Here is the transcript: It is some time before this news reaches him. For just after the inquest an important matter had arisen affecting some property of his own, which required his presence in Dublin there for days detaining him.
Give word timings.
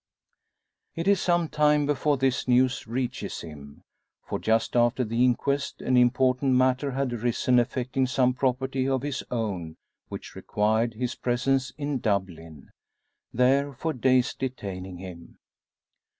It 0.95 1.07
is 1.07 1.21
some 1.21 1.47
time 1.47 1.85
before 1.85 2.17
this 2.17 2.47
news 2.47 2.87
reaches 2.87 3.41
him. 3.41 3.83
For 4.23 4.39
just 4.39 4.75
after 4.75 5.03
the 5.03 5.23
inquest 5.23 5.79
an 5.79 5.95
important 5.95 6.53
matter 6.55 6.89
had 6.89 7.13
arisen 7.13 7.59
affecting 7.59 8.07
some 8.07 8.33
property 8.33 8.89
of 8.89 9.03
his 9.03 9.23
own, 9.29 9.77
which 10.09 10.33
required 10.33 10.95
his 10.95 11.13
presence 11.13 11.71
in 11.77 11.99
Dublin 11.99 12.71
there 13.31 13.73
for 13.73 13.93
days 13.93 14.33
detaining 14.33 14.97
him. 14.97 15.37